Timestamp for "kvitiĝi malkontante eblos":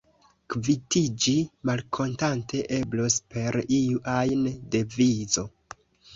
0.51-3.19